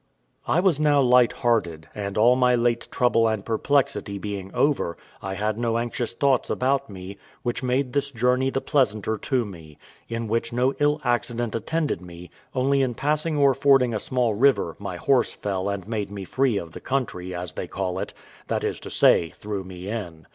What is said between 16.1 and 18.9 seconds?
free of the country, as they call it that is to